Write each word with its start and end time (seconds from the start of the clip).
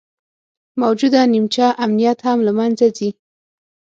موجوده 0.81 1.21
نیمچه 1.33 1.65
امنیت 1.85 2.19
هم 2.27 2.39
له 2.47 2.51
منځه 2.59 2.87
ځي 2.97 3.09